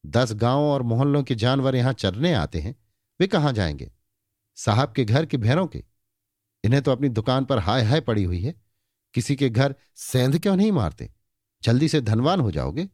[0.06, 2.76] दस गाँवों और मोहल्लों के जानवर यहाँ चरने आते हैं,
[3.20, 3.92] वे कहाँ जाएँगे?
[4.56, 5.91] साहब के घर के भैरों के?
[6.64, 8.54] इन्हें तो अपनी दुकान पर हाय हाय पड़ी हुई है।
[9.14, 11.10] किसी के घर सेंध क्यों नहीं मारते?
[11.62, 12.88] जल्दी से धनवान हो जाओगे।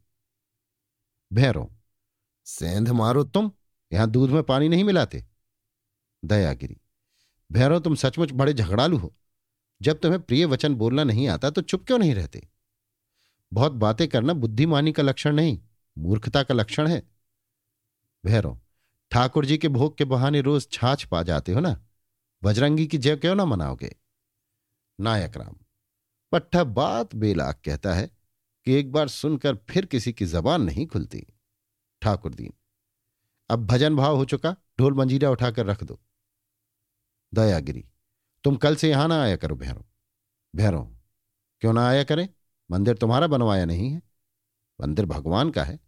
[1.33, 1.67] भैरों,
[2.47, 3.51] सेंध मारो तुम,
[3.93, 5.25] यहाँ दूध में पानी नहीं मिलाते।
[6.25, 6.77] दयागिरी,
[7.51, 9.15] भैरों, तुम सचमुच बड़े झगड़ालू हो।
[9.81, 12.49] जब तुम्हें प्रिय वचन बोलना नहीं आता तो चुप क्यों नहीं रहते?
[13.53, 15.59] बहुत बातें करना बुद्धिमानी का लक्षण नहीं,
[15.99, 17.03] मूर्खता का लक्षण है।
[18.25, 18.59] भैरव
[19.11, 21.85] ठाकुर जी के भोग के बहाने रोज छाछ पा जाते हो ना?
[22.43, 23.95] बजरंगी की जय क्यों ना मनाओगे?
[24.99, 25.57] नायक राम
[26.33, 28.07] पट्टा बात बेलाक कहता है
[28.67, 31.27] कि एक बार सुनकर फिर किसी की जबान नहीं खुलती।
[32.03, 32.53] ठाकुर दीन,
[33.51, 36.01] अब भजन भाव हो चुका, ढोल मंजीरा उठाकर रख दो।
[37.33, 37.85] दयागिरी,
[38.45, 39.83] तुम कल से यहाँ ना आया करो भैरों
[40.55, 40.85] भैरों
[41.63, 42.29] क्यों ना आया करें?
[42.71, 44.03] मंदिर तुम्हारा बनवाया नहीं है।
[44.81, 45.79] मंदिर भगवान का है।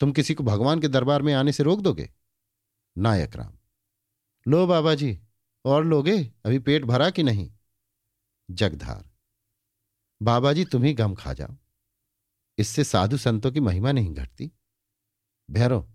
[0.00, 2.10] तुम किसी को भगवान के दरबार में आने से रोक दोगे?
[2.98, 3.52] नायक राम,
[4.46, 5.18] लो बाबा जी।
[5.64, 7.52] और लोगे, अभी पेट भरा कि नहीं?
[8.50, 9.10] जगधार।
[10.22, 11.56] बाबा जी तुम ही गम खा जाओ।
[12.58, 14.52] इससे साधु संतों की महिमा नहीं घटती।
[15.50, 15.92] भैरव,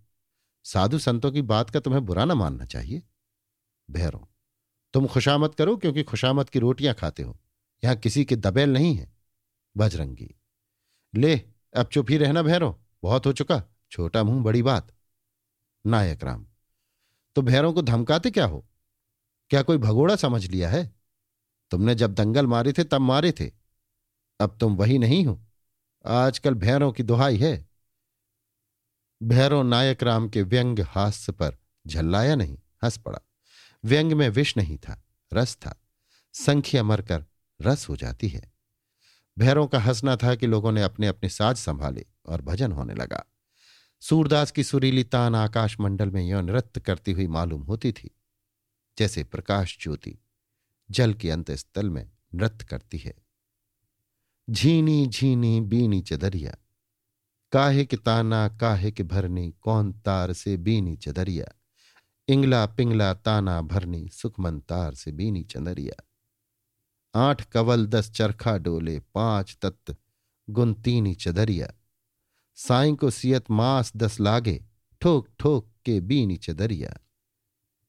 [0.63, 3.03] साधु संतों की बात का तुम्हें बुरा ना मानना चाहिए।
[3.89, 4.27] भैरव,
[4.93, 7.39] तुम खुशामत करो क्योंकि खुशामत की रोटियाँ खाते हो।
[7.83, 9.13] यहाँ किसी के दबेल नहीं है।
[9.77, 10.35] बजरंगी,
[11.15, 11.37] ले,
[11.75, 14.91] अब चुप ही रहना भैरव। बहुत हो चुका। छोटा मुँह, बड़ी बात।
[15.85, 16.47] नायक राम
[17.35, 18.65] तो भैरों को धमकाते क्या हो?
[19.49, 20.95] क्या कोई भगोड़ा समझ लिया है?
[21.71, 23.51] तुमने जब दंगल मारे थे, तब मारे थे।
[24.39, 25.45] अब तुम वही नहीं हो।
[26.05, 27.69] आजकल भैरों की दुहाई है।
[29.23, 33.19] भैरव नायक राम के व्यंग हास्य पर झल्लाया नहीं, हंस पड़ा।
[33.83, 35.03] व्यंग में विष नहीं था,
[35.33, 35.81] रस था।
[36.33, 37.25] संख्या मरकर
[37.61, 38.53] रस हो जाती है।
[39.39, 43.25] भैरों का हंसना था कि लोगों ने अपने अपने साज संभाले और भजन होने लगा।
[44.01, 48.09] सूरदास की सुरीली तान आकाश मंडल में यौन नृत्य करती हुई मालूम होती थी।
[48.97, 50.17] जैसे प्रकाश ज्योति
[50.91, 53.13] जल के अंत स्थल में नृत्य करती है।
[54.49, 56.55] झीनी झीनी बीनी चदरिया,
[57.51, 61.45] काहे के ताना काहे के भरनी, कौन तार से बीनी चदरिया,
[62.27, 66.03] इंगला पिंगला ताना भरनी, सुखमन तार से बीनी चंदरिया।
[67.15, 69.95] आठ कवल दस चरखा डोले, पाँच तत्त
[70.49, 71.73] गुनतीनी चदरिया।
[72.55, 74.65] साई को सियत मास दस लागे,
[75.01, 76.97] ठोक ठोक के बीनी चदरिया।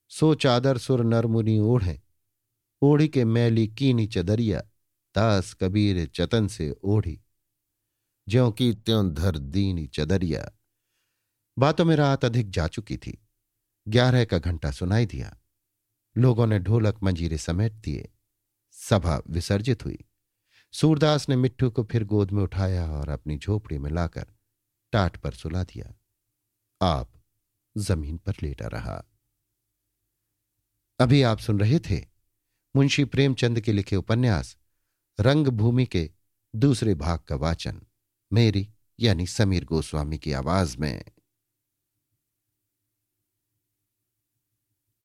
[0.08, 2.02] सो चादर सुर नरमुनि ओढ़े।
[2.82, 4.60] ओढ़ी के मैली कीनी चदरिया
[5.14, 7.20] दास कबीर चतन से ओढ़ी।
[8.28, 10.52] ज्यों की त्यों धर दीनी चदरिया।
[11.58, 13.28] बातों में रात अधिक जा चुकी थी।
[13.88, 15.38] ग्यारह का घंटा सुनाई दिया।
[16.18, 18.08] लोगों ने ढोलक मंजीरे समेट दिए।
[18.72, 19.98] सभा विसर्जित हुई।
[20.72, 24.26] सूरदास ने मिट्टू को फिर गोद में उठाया और अपनी झोपड़ी में लाकर
[24.92, 25.94] टाट पर सुला दिया।
[26.86, 27.12] आप
[27.78, 29.15] ज़मीन पर लेटा रहा।
[30.98, 32.06] अभी आप सुन रहे थे
[32.76, 34.56] मुंशी प्रेमचंद के लिखे उपन्यास,
[35.20, 36.10] रंगभूमि के
[36.54, 37.80] दूसरे भाग का वाचन,
[38.32, 38.68] मेरी
[39.00, 41.04] यानी समीर गोस्वामी की आवाज़ में।